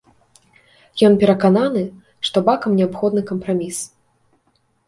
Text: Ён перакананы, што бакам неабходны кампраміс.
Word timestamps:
Ён 1.09 1.17
перакананы, 1.25 1.83
што 2.29 2.37
бакам 2.49 2.71
неабходны 2.81 3.21
кампраміс. 3.31 3.77